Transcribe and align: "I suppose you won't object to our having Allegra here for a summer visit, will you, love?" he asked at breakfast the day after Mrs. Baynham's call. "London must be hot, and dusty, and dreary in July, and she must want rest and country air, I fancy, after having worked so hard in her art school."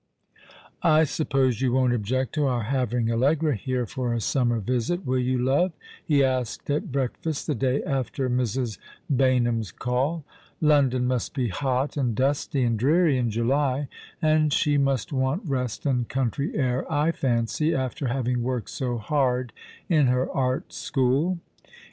"I 0.81 1.03
suppose 1.03 1.61
you 1.61 1.73
won't 1.73 1.93
object 1.93 2.33
to 2.33 2.47
our 2.47 2.63
having 2.63 3.11
Allegra 3.11 3.55
here 3.55 3.85
for 3.85 4.15
a 4.15 4.19
summer 4.19 4.59
visit, 4.59 5.05
will 5.05 5.19
you, 5.19 5.37
love?" 5.37 5.73
he 6.07 6.23
asked 6.23 6.71
at 6.71 6.91
breakfast 6.91 7.45
the 7.45 7.53
day 7.53 7.83
after 7.83 8.27
Mrs. 8.27 8.79
Baynham's 9.15 9.71
call. 9.71 10.25
"London 10.59 11.05
must 11.05 11.35
be 11.35 11.49
hot, 11.49 11.97
and 11.97 12.15
dusty, 12.15 12.63
and 12.63 12.79
dreary 12.79 13.15
in 13.19 13.29
July, 13.29 13.89
and 14.23 14.51
she 14.51 14.75
must 14.75 15.13
want 15.13 15.43
rest 15.45 15.85
and 15.85 16.09
country 16.09 16.55
air, 16.55 16.91
I 16.91 17.11
fancy, 17.11 17.75
after 17.75 18.07
having 18.07 18.41
worked 18.41 18.71
so 18.71 18.97
hard 18.97 19.53
in 19.87 20.07
her 20.07 20.27
art 20.31 20.73
school." 20.73 21.37